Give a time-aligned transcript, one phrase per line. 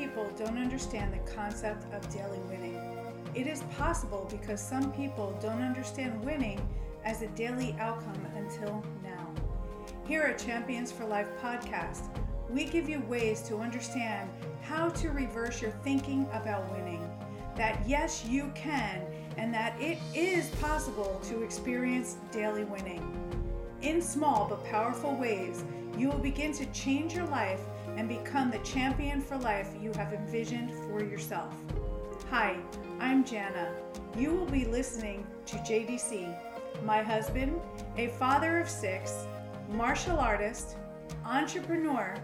[0.00, 2.80] people don't understand the concept of daily winning.
[3.34, 6.58] It is possible because some people don't understand winning
[7.04, 9.28] as a daily outcome until now.
[10.06, 12.08] Here at Champions for Life podcast,
[12.48, 14.30] we give you ways to understand
[14.62, 17.06] how to reverse your thinking about winning.
[17.56, 19.02] That yes, you can,
[19.36, 23.04] and that it is possible to experience daily winning.
[23.82, 25.62] In small but powerful ways,
[25.98, 27.60] you will begin to change your life
[28.00, 31.54] and become the champion for life you have envisioned for yourself.
[32.30, 32.56] Hi,
[32.98, 33.74] I'm Jana.
[34.16, 36.34] You will be listening to JDC,
[36.82, 37.60] my husband,
[37.98, 39.26] a father of six,
[39.68, 40.76] martial artist,
[41.26, 42.14] entrepreneur,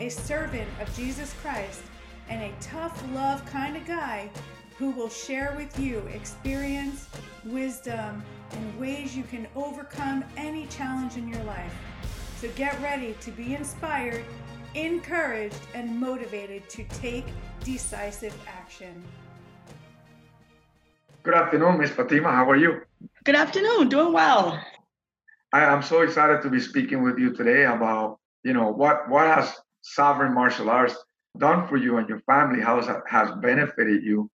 [0.00, 1.80] a servant of Jesus Christ,
[2.28, 4.28] and a tough love kind of guy
[4.76, 7.08] who will share with you experience,
[7.46, 11.74] wisdom, and ways you can overcome any challenge in your life.
[12.36, 14.24] So get ready to be inspired,
[14.74, 17.26] encouraged, and motivated to take
[17.64, 19.02] decisive action.
[21.22, 22.32] Good afternoon, Miss Fatima.
[22.32, 22.80] How are you?
[23.24, 23.88] Good afternoon.
[23.88, 24.60] Doing well.
[25.52, 29.26] I am so excited to be speaking with you today about, you know, what what
[29.26, 30.96] has sovereign martial arts
[31.38, 32.60] done for you and your family?
[32.60, 34.30] How has has benefited you?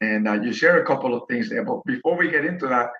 [0.00, 1.64] And uh, you share a couple of things there.
[1.64, 2.90] But before we get into that,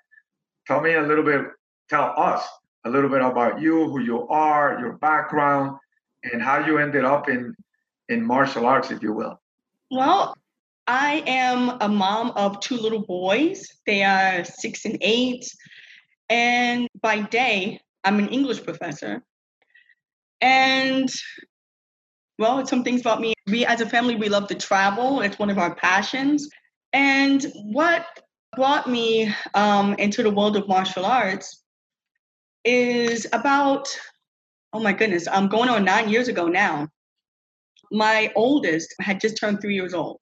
[0.67, 1.43] tell me a little bit.
[1.89, 2.45] Tell us
[2.85, 5.79] a little bit about you, who you are, your background,
[6.33, 7.55] and how you ended up in
[8.09, 9.41] in martial arts, if you will.
[9.91, 10.35] Well,
[10.87, 13.69] I am a mom of two little boys.
[13.87, 15.45] They are six and eight.
[16.31, 19.23] And by day, I'm an English professor.
[20.41, 21.11] And
[22.39, 23.35] well, some things about me.
[23.47, 25.21] We as a family, we love to travel.
[25.21, 26.49] It's one of our passions.
[26.93, 28.07] And what
[28.57, 31.63] brought me um, into the world of martial arts
[32.65, 33.89] is about,
[34.73, 36.89] oh my goodness, I'm going on nine years ago now.
[37.91, 40.21] My oldest had just turned three years old.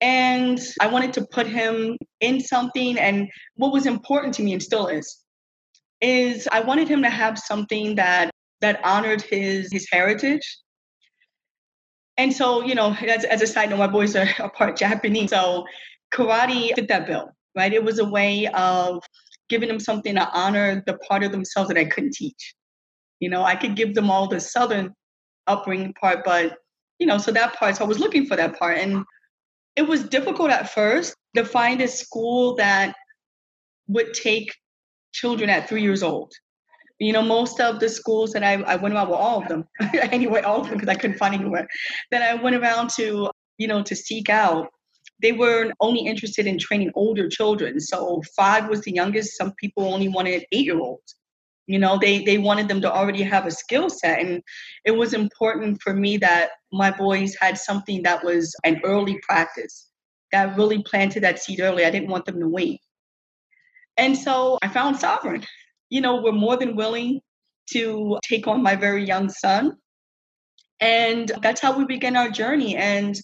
[0.00, 2.98] And I wanted to put him in something.
[2.98, 5.18] And what was important to me, and still is,
[6.00, 8.30] is I wanted him to have something that
[8.60, 10.58] that honored his his heritage.
[12.16, 15.30] And so, you know, as, as a side note, my boys are, are part Japanese.
[15.30, 15.64] So
[16.12, 17.72] karate fit that bill, right?
[17.72, 19.02] It was a way of
[19.48, 22.54] giving them something to honor the part of themselves that I couldn't teach.
[23.22, 24.92] You know, I could give them all the Southern
[25.46, 26.56] upbringing part, but,
[26.98, 28.78] you know, so that part, so I was looking for that part.
[28.78, 29.04] And
[29.76, 32.96] it was difficult at first to find a school that
[33.86, 34.52] would take
[35.12, 36.32] children at three years old.
[36.98, 39.68] You know, most of the schools that I, I went around, well, all of them,
[40.10, 41.68] anyway, all of them, because I couldn't find anywhere,
[42.10, 44.66] that I went around to, you know, to seek out,
[45.20, 47.78] they were only interested in training older children.
[47.78, 49.36] So five was the youngest.
[49.36, 51.14] Some people only wanted eight year olds.
[51.66, 54.18] You know, they, they wanted them to already have a skill set.
[54.20, 54.42] And
[54.84, 59.88] it was important for me that my boys had something that was an early practice
[60.32, 61.84] that really planted that seed early.
[61.84, 62.80] I didn't want them to wait.
[63.96, 65.44] And so I found Sovereign.
[65.90, 67.20] You know, we're more than willing
[67.72, 69.76] to take on my very young son.
[70.80, 72.76] And that's how we began our journey.
[72.76, 73.14] And,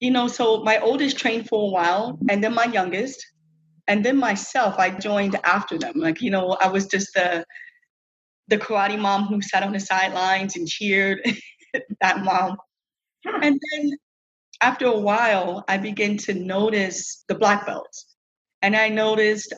[0.00, 3.24] you know, so my oldest trained for a while, and then my youngest,
[3.88, 5.94] and then myself, I joined after them.
[5.96, 7.44] Like, you know, I was just the
[8.48, 11.20] the karate mom who sat on the sidelines and cheered
[12.00, 12.56] that mom.
[13.42, 13.90] And then
[14.62, 18.06] after a while, I began to notice the black belts.
[18.62, 19.52] And I noticed,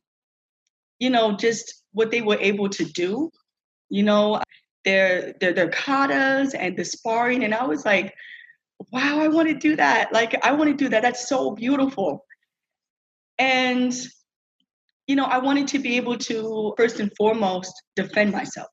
[0.98, 3.30] you know, just what they were able to do,
[3.90, 4.42] you know,
[4.84, 7.44] their their their katas and the sparring.
[7.44, 8.14] And I was like,
[8.92, 10.12] wow, I want to do that.
[10.12, 11.02] Like I want to do that.
[11.02, 12.24] That's so beautiful.
[13.38, 13.94] And
[15.08, 18.68] you know, I wanted to be able to first and foremost defend myself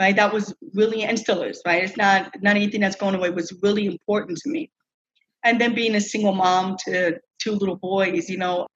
[0.00, 0.16] right?
[0.16, 1.82] That was really and still is, right?
[1.82, 3.28] It's not not anything that's going away.
[3.28, 4.70] It was really important to me.
[5.44, 8.66] And then being a single mom to two little boys, you know,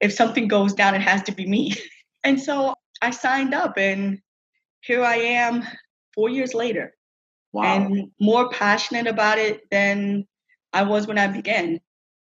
[0.00, 1.74] if something goes down, it has to be me.
[2.24, 4.18] And so I signed up, and
[4.80, 5.62] here I am,
[6.12, 6.92] four years later,
[7.52, 7.62] wow.
[7.62, 10.26] and more passionate about it than
[10.72, 11.78] I was when I began.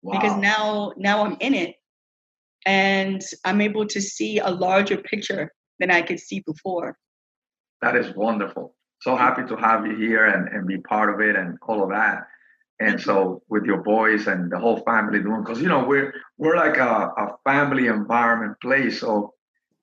[0.02, 0.14] Wow.
[0.14, 1.76] Because now, now I'm in it,
[2.66, 6.98] and I'm able to see a larger picture than I could see before.
[7.82, 8.76] That is wonderful.
[9.02, 11.90] So happy to have you here and, and be part of it and all of
[11.90, 12.28] that.
[12.80, 16.56] And so with your boys and the whole family doing, because you know we're we're
[16.56, 19.00] like a, a family environment place.
[19.00, 19.34] So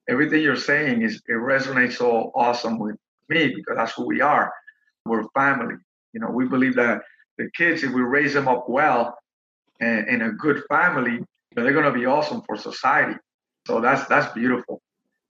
[0.09, 2.97] everything you're saying is it resonates so awesome with
[3.29, 4.53] me because that's who we are.
[5.07, 5.77] We're family.
[6.13, 7.03] You know, we believe that
[7.39, 9.17] the kids, if we raise them up well
[9.81, 11.21] and in a good family,
[11.55, 13.19] they're gonna be awesome for society.
[13.67, 14.81] So that's that's beautiful.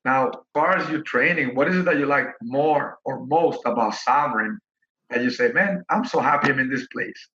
[0.04, 3.60] Now, as far as your training, what is it that you like more or most
[3.66, 4.58] about Sovereign
[5.10, 7.28] that you say, man, I'm so happy I'm in this place?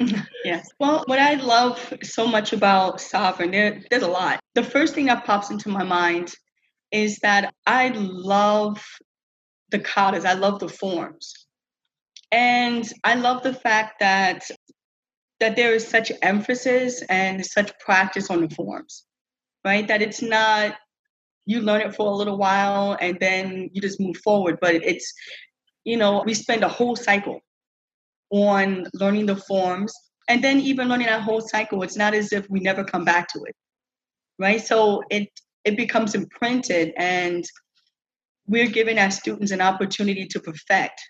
[0.44, 0.68] yes.
[0.80, 4.40] Well, what I love so much about Sovereign, there, there's a lot.
[4.54, 6.32] The first thing that pops into my mind
[6.90, 8.82] is that I love
[9.70, 11.46] the katas, I love the forms.
[12.32, 14.44] And I love the fact that
[15.40, 19.04] that there is such emphasis and such practice on the forms,
[19.64, 19.86] right?
[19.86, 20.76] That it's not
[21.48, 25.12] you learn it for a little while and then you just move forward, but it's
[25.84, 27.40] you know, we spend a whole cycle
[28.30, 29.94] on learning the forms
[30.28, 33.28] and then even learning that whole cycle it's not as if we never come back
[33.28, 33.54] to it
[34.38, 35.28] right so it
[35.64, 37.44] it becomes imprinted and
[38.46, 41.00] we're giving our students an opportunity to perfect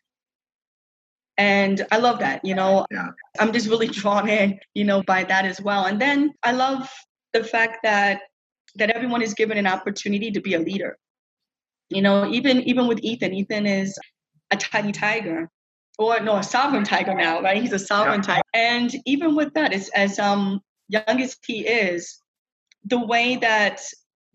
[1.38, 3.08] and i love that you know yeah.
[3.38, 6.88] i'm just really drawn in you know by that as well and then i love
[7.32, 8.20] the fact that
[8.74, 10.96] that everyone is given an opportunity to be a leader
[11.90, 13.98] you know even even with ethan ethan is
[14.50, 15.50] a tiny tiger
[15.98, 17.60] or no, a sovereign tiger now, right?
[17.60, 18.34] He's a sovereign yeah.
[18.34, 18.42] tiger.
[18.54, 22.20] And even with that, as, as um, young as he is,
[22.84, 23.80] the way that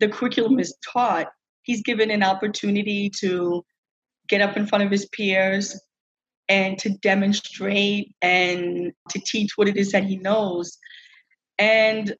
[0.00, 1.28] the curriculum is taught,
[1.62, 3.64] he's given an opportunity to
[4.28, 5.80] get up in front of his peers
[6.52, 10.78] and to demonstrate and to teach what it is that he knows.
[11.58, 12.14] And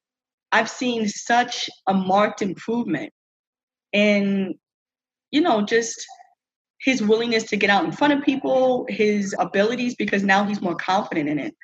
[0.52, 3.10] I've seen such a marked improvement
[3.92, 4.54] in,
[5.30, 6.06] you know, just
[6.80, 10.76] his willingness to get out in front of people, his abilities, because now he's more
[10.76, 11.54] confident in it.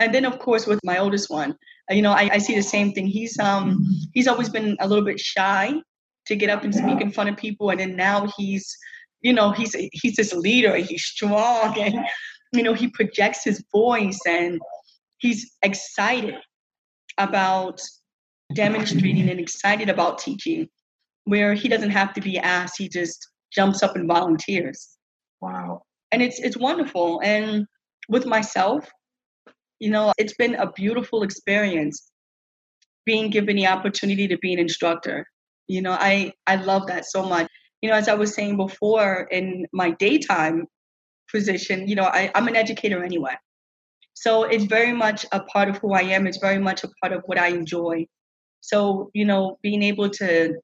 [0.00, 1.54] And then, of course, with my oldest one,
[1.90, 3.06] you know, I, I see the same thing.
[3.06, 3.66] He's um
[4.14, 5.74] he's always been a little bit shy
[6.26, 8.64] to get up and speak in front of people, and then now he's,
[9.24, 10.74] you know, he's he's this leader.
[10.74, 11.98] And he's strong, and
[12.52, 14.60] you know, he projects his voice, and
[15.18, 16.36] he's excited
[17.18, 17.80] about
[18.54, 20.68] demonstrating and excited about teaching,
[21.24, 22.76] where he doesn't have to be asked.
[22.78, 24.96] He just jumps up and volunteers.
[25.40, 25.82] Wow.
[26.12, 27.20] And it's it's wonderful.
[27.24, 27.66] And
[28.08, 28.88] with myself,
[29.80, 32.10] you know, it's been a beautiful experience
[33.06, 35.26] being given the opportunity to be an instructor.
[35.66, 37.48] You know, I I love that so much.
[37.84, 40.66] You know, as I was saying before, in my daytime
[41.30, 43.34] position, you know, I, I'm an educator anyway.
[44.14, 46.26] So it's very much a part of who I am.
[46.26, 48.06] It's very much a part of what I enjoy.
[48.62, 50.54] So, you know, being able to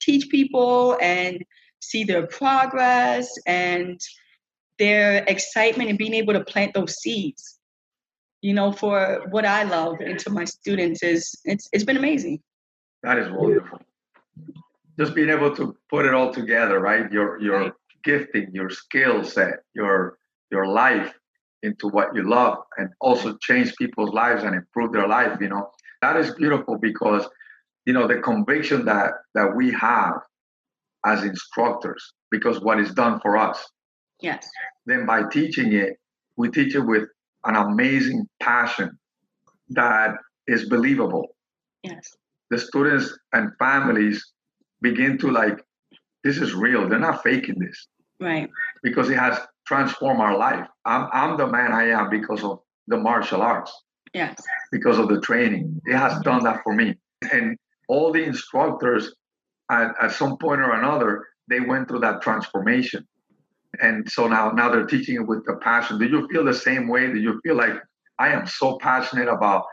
[0.00, 1.44] teach people and
[1.82, 4.00] see their progress and
[4.78, 7.58] their excitement and being able to plant those seeds
[8.40, 12.40] you know for what i love into my students is it's it's been amazing
[13.02, 13.78] that is wonderful
[15.00, 17.72] just being able to put it all together right your your right.
[18.04, 20.18] gifting your skill set your
[20.50, 21.12] your life
[21.62, 25.70] into what you love and also change people's lives and improve their life you know
[26.02, 27.28] that is beautiful because
[27.86, 30.20] you know the conviction that that we have
[31.04, 33.66] as instructors because what is done for us.
[34.20, 34.48] Yes.
[34.86, 35.94] Then by teaching it,
[36.36, 37.04] we teach it with
[37.44, 38.98] an amazing passion
[39.70, 40.14] that
[40.46, 41.28] is believable.
[41.82, 42.10] Yes.
[42.50, 44.32] The students and families
[44.82, 45.62] begin to like,
[46.24, 46.88] this is real.
[46.88, 47.88] They're not faking this.
[48.20, 48.50] Right.
[48.82, 50.66] Because it has transformed our life.
[50.84, 53.72] I'm, I'm the man I am because of the martial arts.
[54.12, 54.42] Yes.
[54.72, 55.80] Because of the training.
[55.86, 56.96] It has done that for me.
[57.32, 57.56] And
[57.88, 59.14] all the instructors
[59.70, 63.06] at, at some point or another, they went through that transformation.
[63.80, 65.98] And so now, now they're teaching it with the passion.
[65.98, 67.06] Do you feel the same way?
[67.12, 67.74] Do you feel like
[68.18, 69.64] I am so passionate about,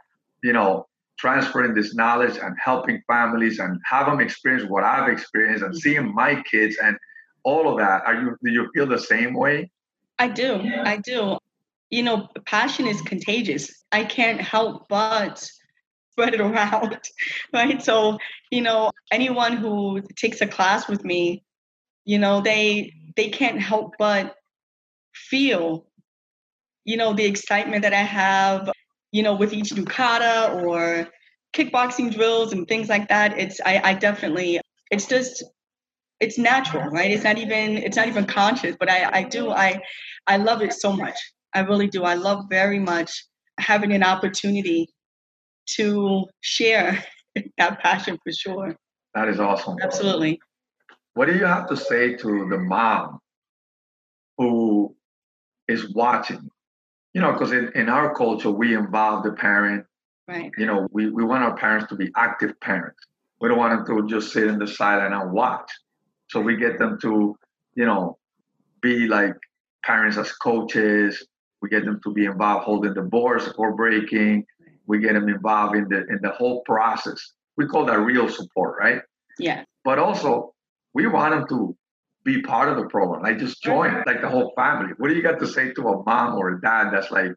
[0.43, 0.86] you know,
[1.17, 5.79] transferring this knowledge and helping families and have them experience what I've experienced and mm-hmm.
[5.79, 6.97] seeing my kids and
[7.43, 8.03] all of that.
[8.05, 9.71] Are you do you feel the same way?
[10.19, 10.61] I do.
[10.83, 11.37] I do.
[11.89, 13.83] You know, passion is contagious.
[13.91, 15.49] I can't help but
[16.11, 16.97] spread it around,
[17.53, 17.81] right?
[17.81, 18.17] So,
[18.51, 21.43] you know, anyone who takes a class with me,
[22.05, 24.35] you know, they they can't help but
[25.13, 25.87] feel,
[26.85, 28.69] you know, the excitement that I have,
[29.11, 31.07] you know, with each new or
[31.53, 33.37] kickboxing drills and things like that.
[33.37, 34.59] It's I, I definitely
[34.91, 35.43] it's just
[36.19, 37.11] it's natural, right?
[37.11, 39.81] It's not even it's not even conscious, but I, I do I
[40.27, 41.17] I love it so much.
[41.53, 42.03] I really do.
[42.03, 43.25] I love very much
[43.59, 44.87] having an opportunity
[45.77, 47.03] to share
[47.57, 48.75] that passion for sure.
[49.15, 49.77] That is awesome.
[49.81, 50.39] Absolutely.
[51.13, 53.19] What do you have to say to the mom
[54.37, 54.95] who
[55.67, 56.49] is watching?
[57.17, 59.85] You know, because in, in our culture, we involve the parent.
[60.27, 60.51] Right.
[60.57, 62.99] You know, we, we want our parents to be active parents.
[63.39, 65.71] We don't want them to just sit in the silent and watch.
[66.29, 67.35] So we get them to,
[67.75, 68.17] you know,
[68.81, 69.35] be like
[69.83, 71.25] parents as coaches.
[71.61, 74.45] We get them to be involved holding the boards or breaking
[74.87, 77.33] we get them involved in the in the whole process.
[77.57, 79.01] We call that real support, right?
[79.37, 79.63] Yeah.
[79.83, 80.53] But also,
[80.93, 81.77] we want them to
[82.27, 84.93] be part of the program, like just join, like the whole family.
[84.97, 87.31] What do you got to say to a mom or a dad that's like,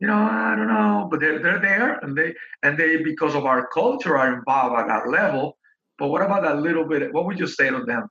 [0.00, 2.34] you know, I don't know, but they're they're there, and they
[2.64, 5.56] and they because of our culture are involved at that level.
[5.96, 7.14] But what about that little bit?
[7.14, 8.08] What would you say to them?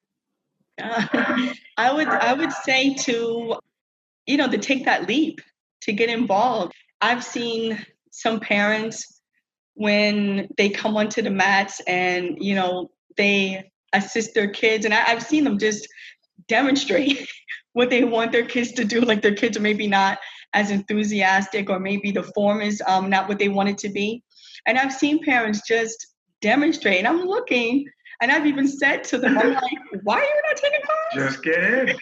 [0.81, 3.59] Uh, I would I would say to
[4.25, 5.41] you know to take that leap
[5.81, 6.73] to get involved.
[7.01, 9.21] I've seen some parents
[9.73, 15.01] when they come onto the mats and you know they assist their kids and I,
[15.09, 15.87] have seen them just
[16.51, 17.27] demonstrate
[17.73, 20.19] what they want their kids to do like their kids are maybe not
[20.53, 24.21] as enthusiastic or maybe the form is um, not what they want it to be.
[24.65, 26.07] And i've seen parents just
[26.41, 27.85] demonstrate and i'm looking
[28.19, 31.31] and i've even said to them i'm like why are you not taking class?
[31.31, 31.95] Just get in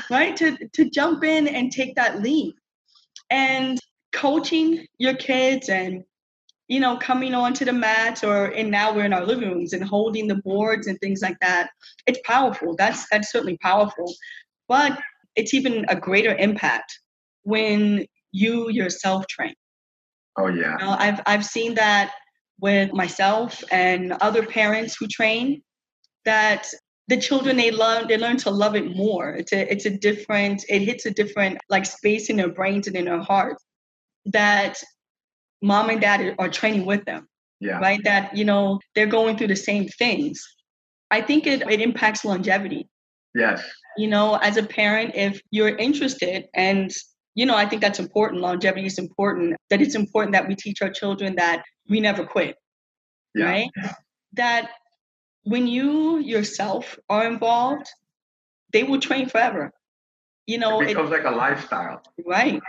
[0.10, 0.36] right?
[0.36, 2.54] To, to jump in and take that leap.
[3.30, 3.78] And
[4.12, 6.04] coaching your kids and
[6.68, 9.84] you know coming onto the mats or and now we're in our living rooms and
[9.84, 11.70] holding the boards and things like that.
[12.06, 12.74] It's powerful.
[12.76, 14.12] That's that's certainly powerful.
[14.68, 15.00] But
[15.36, 16.98] it's even a greater impact
[17.42, 19.54] when you yourself train.
[20.36, 20.72] Oh yeah.
[20.72, 22.12] You know, i've i've seen that
[22.60, 25.62] with myself and other parents who train
[26.24, 26.66] that
[27.08, 29.34] the children they learn they learn to love it more.
[29.34, 32.96] It's a it's a different it hits a different like space in their brains and
[32.96, 33.64] in their hearts
[34.26, 34.82] that
[35.70, 37.28] mom and dad are training with them
[37.60, 37.78] yeah.
[37.78, 38.00] right?
[38.04, 40.42] That you know they're going through the same things.
[41.10, 42.88] I think it, it impacts longevity.
[43.34, 43.62] Yes.
[43.96, 46.90] You know as a parent if you're interested and
[47.34, 50.82] you know i think that's important longevity is important that it's important that we teach
[50.82, 52.56] our children that we never quit
[53.34, 53.44] yeah.
[53.44, 53.70] right?
[54.34, 54.70] That
[55.44, 57.86] when you yourself are involved
[58.72, 59.72] they will train forever.
[60.46, 62.02] You know it becomes it, like a lifestyle.
[62.26, 62.60] Right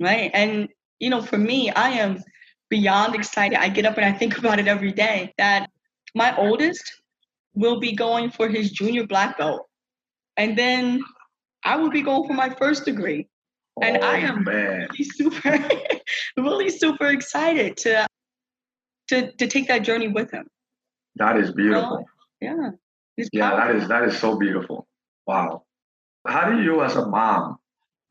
[0.00, 0.68] right and
[1.00, 2.22] you know, for me, I am
[2.68, 3.58] beyond excited.
[3.58, 5.68] I get up and I think about it every day that
[6.14, 7.02] my oldest
[7.54, 9.66] will be going for his junior black belt.
[10.36, 11.02] And then
[11.64, 13.28] I will be going for my first degree.
[13.82, 14.88] And oh, I am man.
[14.90, 15.58] really super,
[16.36, 18.06] really super excited to,
[19.08, 20.46] to to take that journey with him.
[21.16, 22.04] That is beautiful.
[22.40, 22.70] yeah.
[23.32, 24.86] Yeah, that is that is so beautiful.
[25.26, 25.64] Wow.
[26.26, 27.58] How do you as a mom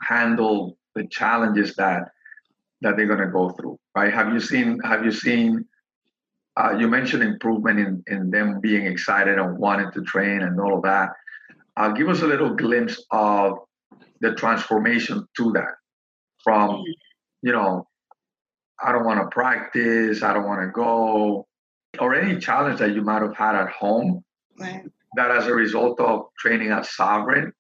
[0.02, 2.10] handle the challenges that
[2.82, 4.14] that they're going to go through right?
[4.14, 5.66] Have you seen have you seen
[6.58, 10.76] uh, you mentioned improvement in in them being excited and wanting to train and all
[10.78, 11.10] of that.
[11.78, 13.60] Uh, give us a little glimpse of
[14.22, 15.76] the transformation to that
[16.44, 16.84] from
[17.42, 17.86] you know
[18.84, 21.46] i don't want to practice i don't want to go
[22.00, 24.24] or any challenge that you might have had at home
[24.60, 24.84] right.
[25.16, 27.52] that as a result of training at sovereign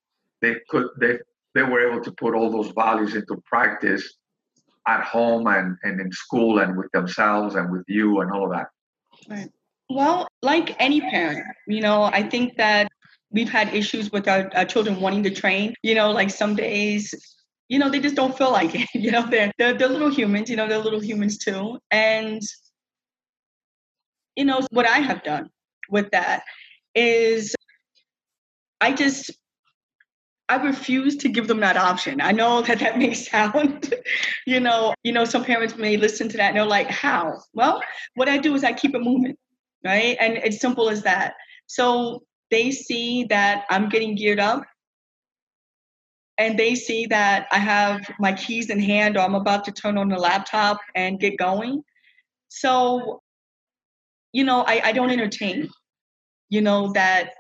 [0.41, 1.17] they could they
[1.55, 4.17] they were able to put all those values into practice
[4.87, 8.51] at home and, and in school and with themselves and with you and all of
[8.51, 8.67] that?
[9.29, 9.49] Right.
[9.89, 12.89] Well, like any parent, you know, I think that
[13.31, 15.73] we've had issues with our, our children wanting to train.
[15.83, 17.13] You know, like some days,
[17.69, 18.87] you know, they just don't feel like it.
[18.93, 21.79] You know, they're, they're, they're little humans, you know, they're little humans too.
[21.91, 22.41] And,
[24.35, 25.49] you know, what I have done
[25.89, 26.43] with that
[26.95, 27.55] is
[28.81, 29.31] I just
[30.49, 32.19] I refuse to give them that option.
[32.19, 33.93] I know that that may sound,
[34.47, 37.81] you know, you know, some parents may listen to that and they're like, "How?" Well,
[38.15, 39.37] what I do is I keep it moving,
[39.85, 40.17] right?
[40.19, 41.35] And it's simple as that.
[41.67, 44.63] So they see that I'm getting geared up,
[46.39, 49.99] and they see that I have my keys in hand, or I'm about to turn
[49.99, 51.83] on the laptop and get going.
[52.47, 53.21] So,
[54.33, 55.69] you know, I, I don't entertain,
[56.49, 57.33] you know, that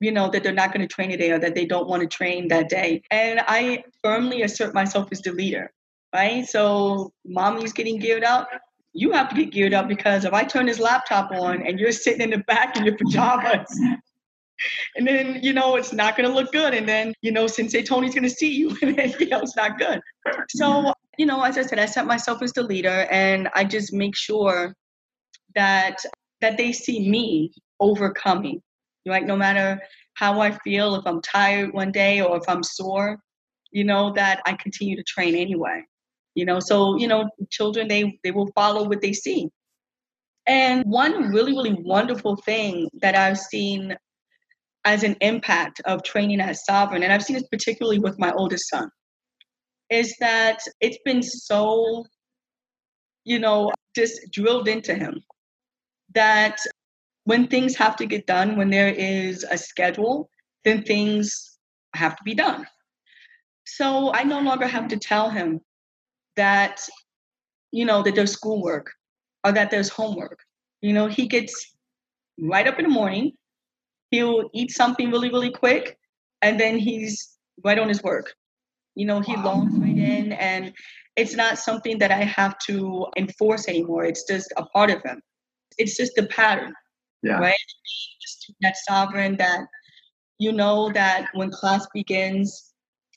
[0.00, 2.08] you know, that they're not going to train today or that they don't want to
[2.08, 3.02] train that day.
[3.10, 5.72] And I firmly assert myself as the leader,
[6.14, 6.46] right?
[6.46, 8.48] So mommy's getting geared up.
[8.92, 11.92] You have to get geared up because if I turn this laptop on and you're
[11.92, 13.66] sitting in the back in your pajamas,
[14.96, 17.82] and then you know it's not going to look good and then you know sensei
[17.82, 20.00] tony's going to see you and then you know it's not good
[20.50, 23.92] so you know as i said i set myself as the leader and i just
[23.92, 24.74] make sure
[25.54, 25.96] that
[26.40, 28.60] that they see me overcoming
[29.08, 29.80] like no matter
[30.14, 33.18] how I feel, if I'm tired one day or if I'm sore,
[33.70, 35.82] you know, that I continue to train anyway.
[36.34, 39.48] You know, so you know, children they they will follow what they see.
[40.46, 43.96] And one really, really wonderful thing that I've seen
[44.84, 48.68] as an impact of training as Sovereign, and I've seen this particularly with my oldest
[48.70, 48.90] son,
[49.90, 52.06] is that it's been so,
[53.24, 55.22] you know, just drilled into him
[56.14, 56.58] that
[57.28, 60.30] when things have to get done, when there is a schedule,
[60.64, 61.58] then things
[61.94, 62.66] have to be done.
[63.66, 65.60] So I no longer have to tell him
[66.36, 66.80] that,
[67.70, 68.90] you know, that there's schoolwork
[69.44, 70.38] or that there's homework.
[70.80, 71.52] You know, he gets
[72.40, 73.32] right up in the morning,
[74.10, 75.98] he'll eat something really, really quick,
[76.40, 78.32] and then he's right on his work.
[78.94, 80.72] You know, he logs right in and
[81.14, 84.06] it's not something that I have to enforce anymore.
[84.06, 85.20] It's just a part of him.
[85.76, 86.72] It's just a pattern.
[87.22, 87.38] Yeah.
[87.38, 87.56] Right?
[88.20, 89.66] Just that sovereign that
[90.38, 92.72] you know that when class begins,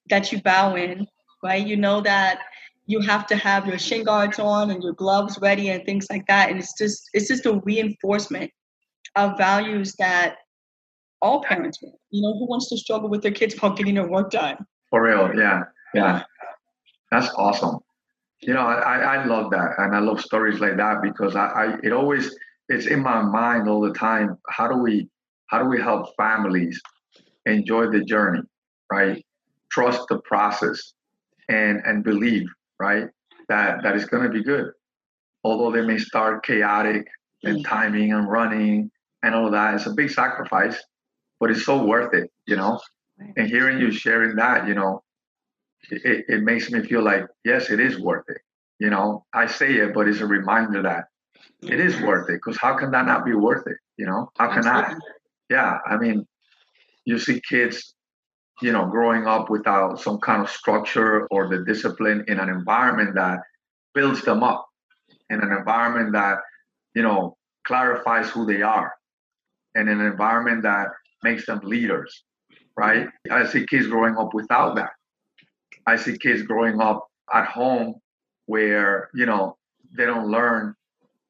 [0.09, 1.07] that you bow in,
[1.43, 1.65] right?
[1.65, 2.39] You know that
[2.87, 6.25] you have to have your shin guards on and your gloves ready and things like
[6.27, 6.49] that.
[6.49, 8.51] And it's just it's just a reinforcement
[9.15, 10.37] of values that
[11.21, 11.95] all parents want.
[12.09, 14.57] You know, who wants to struggle with their kids about getting their work done?
[14.89, 16.23] For real, yeah, yeah.
[17.11, 17.79] That's awesome.
[18.41, 21.77] You know, I, I love that, and I love stories like that because I, I
[21.83, 22.35] it always
[22.71, 24.37] it's in my mind all the time.
[24.49, 25.09] How do we
[25.47, 26.81] how do we help families
[27.45, 28.41] enjoy the journey,
[28.91, 29.23] right?
[29.71, 30.93] Trust the process,
[31.49, 32.47] and and believe,
[32.79, 33.07] right,
[33.49, 34.71] that that is going to be good.
[35.43, 37.05] Although they may start chaotic
[37.43, 37.67] and mm.
[37.67, 38.91] timing and running
[39.23, 40.81] and all that, it's a big sacrifice,
[41.39, 42.79] but it's so worth it, you know.
[43.35, 45.03] And hearing you sharing that, you know,
[45.89, 48.41] it, it makes me feel like yes, it is worth it.
[48.79, 51.05] You know, I say it, but it's a reminder that
[51.61, 52.33] it is worth it.
[52.43, 53.77] Because how can that not be worth it?
[53.97, 54.97] You know, how can that?
[55.49, 56.25] Yeah, I mean,
[57.05, 57.93] you see kids,
[58.61, 63.15] you know, growing up without some kind of structure or the discipline in an environment
[63.15, 63.39] that
[63.93, 64.65] builds them up,
[65.29, 66.37] in an environment that,
[66.95, 68.93] you know, clarifies who they are,
[69.75, 70.87] in an environment that
[71.23, 72.23] makes them leaders,
[72.77, 73.07] right?
[73.29, 74.91] I see kids growing up without that.
[75.85, 77.95] I see kids growing up at home
[78.45, 79.57] where, you know,
[79.97, 80.75] they don't learn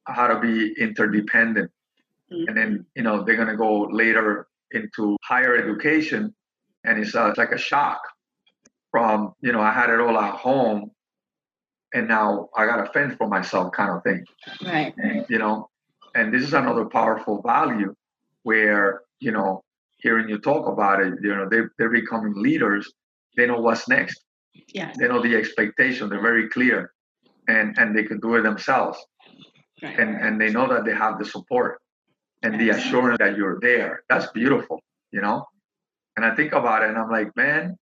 [0.06, 1.72] how to be interdependent.
[2.32, 2.48] Mm-hmm.
[2.48, 6.34] And then, you know, they're going to go later into higher education
[6.84, 8.02] and it's, uh, it's like a shock
[8.90, 10.92] from, you know, I had it all at home
[11.94, 14.26] and now I got to fend for myself kind of thing.
[14.64, 14.94] Right.
[14.98, 15.70] And, you know,
[16.16, 17.94] and this is another powerful value
[18.44, 19.64] where, you know,
[19.98, 22.92] hearing you talk about it, you know, they, they're becoming leaders.
[23.38, 24.24] They know what's next.
[24.74, 24.92] Yeah.
[24.98, 26.10] They know the expectation.
[26.10, 26.94] They're very clear,
[27.48, 28.98] and and they can do it themselves.
[29.82, 30.00] Right.
[30.00, 31.82] And and they know that they have the support
[32.44, 34.04] and the assurance that you're there.
[34.10, 35.46] That's beautiful, you know.
[36.18, 37.78] And I think about it, and I'm like, man,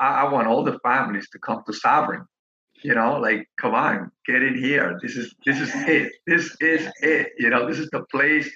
[0.00, 2.24] I, I want all the families to come to Sovereign.
[2.82, 4.98] You know, like, come on, get in here.
[5.02, 6.12] This is this is it.
[6.26, 7.28] This is it.
[7.38, 8.50] You know, this is the place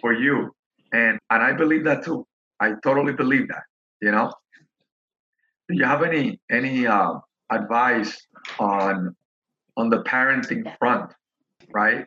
[0.00, 0.54] for you.
[0.92, 2.26] And and I believe that too.
[2.60, 3.64] I totally believe that.
[4.02, 4.32] You know,
[5.68, 7.14] do you have any any uh,
[7.50, 8.16] advice
[8.58, 9.16] on
[9.76, 11.12] on the parenting front,
[11.72, 12.06] right?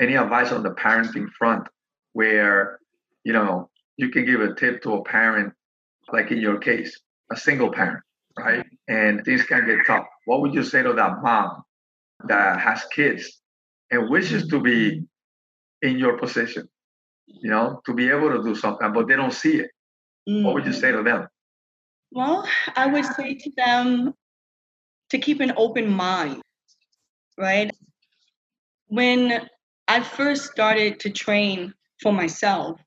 [0.00, 1.68] Any advice on the parenting front
[2.12, 2.78] where
[3.24, 5.52] you know you can give a tip to a parent,
[6.12, 6.98] like in your case,
[7.30, 8.02] a single parent,
[8.38, 8.64] right?
[8.88, 10.06] And things can get tough.
[10.26, 11.62] What would you say to that mom
[12.26, 13.40] that has kids
[13.90, 15.02] and wishes to be
[15.82, 16.68] in your position,
[17.26, 19.70] you know, to be able to do something, but they don't see it?
[20.28, 20.44] Mm.
[20.44, 21.28] What would you say to them?
[22.10, 24.14] Well, I would say to them
[25.10, 26.42] to keep an open mind,
[27.38, 27.70] right?
[28.88, 29.48] When
[29.92, 32.80] I first started to train for myself,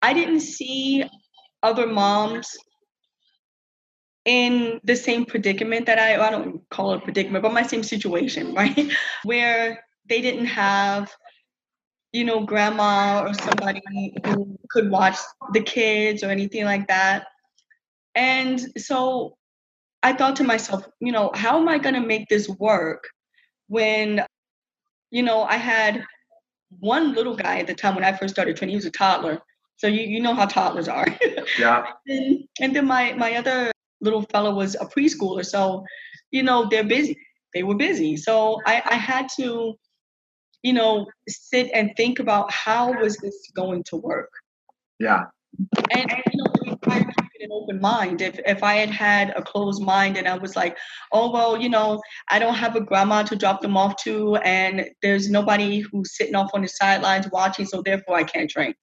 [0.00, 1.04] I didn't see
[1.62, 2.48] other moms
[4.24, 7.82] in the same predicament that I, I don't call it a predicament, but my same
[7.82, 8.90] situation, right?
[9.24, 11.14] Where they didn't have,
[12.10, 15.18] you know, grandma or somebody who could watch
[15.52, 17.26] the kids or anything like that.
[18.14, 19.36] And so
[20.02, 23.04] I thought to myself, you know, how am I going to make this work
[23.68, 24.24] when,
[25.10, 26.04] you know, I had
[26.80, 29.40] one little guy at the time when I first started training, he was a toddler.
[29.76, 31.06] So you, you know how toddlers are.
[31.58, 31.86] Yeah.
[32.08, 35.44] and, and then my, my other little fellow was a preschooler.
[35.44, 35.84] So,
[36.30, 37.16] you know, they're busy.
[37.54, 38.16] They were busy.
[38.16, 39.74] So I, I had to,
[40.62, 44.30] you know, sit and think about how was this going to work.
[44.98, 45.24] Yeah.
[45.90, 46.56] And, you know,
[47.46, 48.20] an open mind.
[48.20, 50.76] If if I had had a closed mind and I was like,
[51.12, 54.84] oh well, you know, I don't have a grandma to drop them off to, and
[55.02, 58.74] there's nobody who's sitting off on the sidelines watching, so therefore I can't train.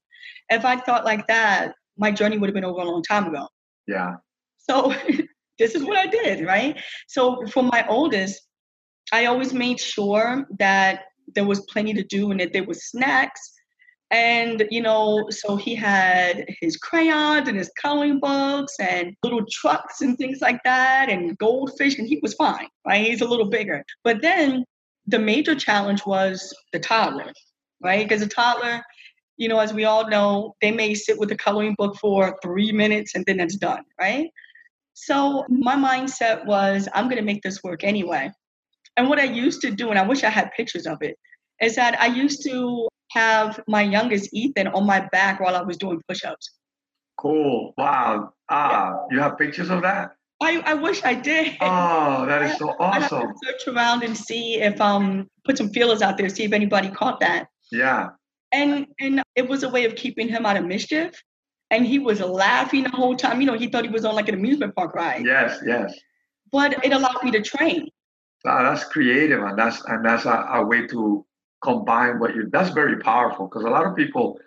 [0.49, 3.47] If I thought like that, my journey would have been over a long time ago.
[3.87, 4.15] Yeah.
[4.57, 4.93] So
[5.59, 6.79] this is what I did, right?
[7.07, 8.41] So for my oldest,
[9.11, 11.03] I always made sure that
[11.35, 13.53] there was plenty to do and that there was snacks
[14.13, 20.01] and, you know, so he had his crayons and his coloring books and little trucks
[20.01, 23.03] and things like that and goldfish, and he was fine, right?
[23.03, 23.83] He's a little bigger.
[24.03, 24.65] But then
[25.07, 27.33] the major challenge was the toddler,
[27.81, 28.07] right?
[28.07, 28.83] Because a toddler,
[29.37, 32.71] you know, as we all know, they may sit with a coloring book for three
[32.71, 34.29] minutes and then it's done, right?
[34.93, 38.29] So my mindset was, I'm going to make this work anyway.
[38.95, 41.17] And what I used to do, and I wish I had pictures of it,
[41.59, 45.77] is that I used to have my youngest Ethan on my back while I was
[45.77, 46.51] doing push-ups.
[47.17, 47.73] Cool.
[47.77, 48.33] Wow.
[48.49, 50.15] Ah, you have pictures of that?
[50.41, 51.55] I, I wish I did.
[51.61, 53.33] Oh, that is so I'd have to awesome.
[53.43, 57.19] search around and see if um put some feelers out there, see if anybody caught
[57.21, 57.47] that.
[57.71, 58.09] Yeah.
[58.51, 61.11] And and it was a way of keeping him out of mischief.
[61.71, 63.39] And he was laughing the whole time.
[63.41, 65.25] You know, he thought he was on like an amusement park ride.
[65.25, 65.93] Yes, yes.
[66.51, 67.87] But it allowed me to train.
[68.45, 71.25] Ah, that's creative and that's and that's a, a way to
[71.63, 74.39] combine what you that's very powerful because a lot of people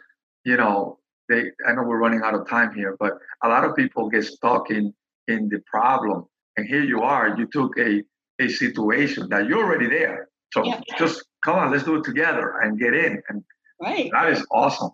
[0.45, 0.99] you know
[1.29, 3.13] they i know we're running out of time here but
[3.45, 4.93] a lot of people get stuck in
[5.29, 6.25] in the problem
[6.57, 8.03] and here you are you took a
[8.41, 10.81] a situation that you're already there so Yeah.
[10.99, 13.43] just come on let's do it together and get in and
[13.81, 14.11] Right.
[14.13, 14.91] that is awesome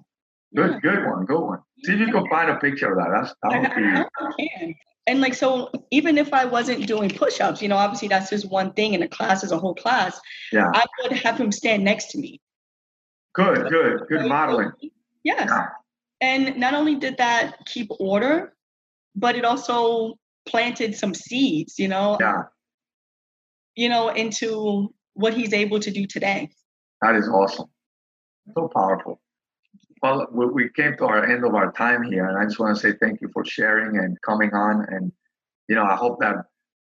[0.56, 0.80] good Yeah.
[0.87, 3.50] good one good one see if you can find a picture of that that's that
[3.61, 4.04] would be I
[4.58, 4.74] can.
[5.06, 8.72] And like so, even if I wasn't doing push-ups, you know, obviously that's just one
[8.72, 10.20] thing, in a class as a whole class.
[10.52, 10.70] Yeah.
[10.72, 12.40] I would have him stand next to me.
[13.34, 14.70] good good good modeling
[15.24, 15.48] Yes.
[15.48, 15.66] Yeah.
[16.20, 18.54] And not only did that keep order,
[19.16, 20.14] but it also
[20.46, 22.42] planted some seeds, you know, yeah
[23.74, 26.50] you know, into what he's able to do today.
[27.00, 27.66] That is awesome.
[28.54, 29.20] So powerful.
[30.02, 32.82] Well, we came to our end of our time here, and I just want to
[32.82, 34.84] say thank you for sharing and coming on.
[34.88, 35.12] And,
[35.68, 36.36] you know, I hope that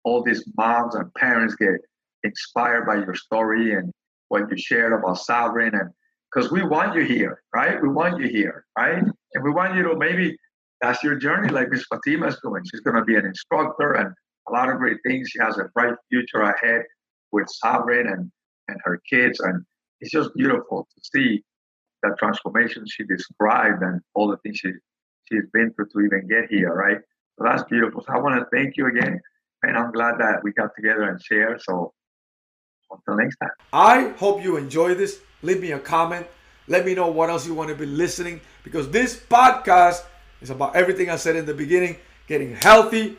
[0.02, 1.76] all these moms and parents get
[2.24, 3.92] inspired by your story and
[4.28, 5.74] what you shared about Sovereign.
[5.76, 5.90] And
[6.32, 7.80] because we want you here, right?
[7.80, 8.98] We want you here, right?
[8.98, 10.36] And we want you to maybe
[10.80, 12.64] that's your journey, like Miss Fatima is doing.
[12.68, 14.12] She's going to be an instructor and
[14.48, 15.30] a lot of great things.
[15.30, 16.82] She has a bright future ahead
[17.30, 18.30] with Sovereign and,
[18.66, 19.38] and her kids.
[19.38, 19.64] And
[20.00, 21.44] it's just beautiful to see
[22.04, 24.72] that transformation she described and all the things she
[25.26, 26.98] she's been through to even get here, right?
[27.38, 28.02] So that's beautiful.
[28.02, 29.20] So I want to thank you again,
[29.62, 31.58] and I'm glad that we got together and share.
[31.58, 31.92] So
[32.90, 33.50] until next time.
[33.72, 35.20] I hope you enjoy this.
[35.42, 36.26] Leave me a comment.
[36.68, 40.04] Let me know what else you want to be listening because this podcast
[40.40, 43.18] is about everything I said in the beginning getting healthy,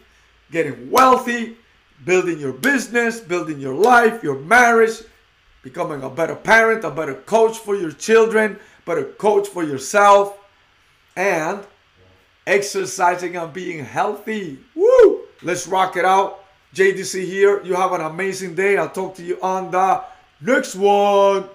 [0.51, 1.57] getting wealthy,
[2.03, 5.01] building your business, building your life, your marriage,
[5.61, 10.37] becoming a better parent, a better coach for your children, better coach for yourself,
[11.15, 11.65] and
[12.47, 14.59] exercising and being healthy.
[14.75, 15.23] Woo!
[15.41, 16.43] Let's rock it out.
[16.73, 17.63] JDC here.
[17.63, 18.77] You have an amazing day.
[18.77, 20.03] I'll talk to you on the
[20.41, 21.45] next one.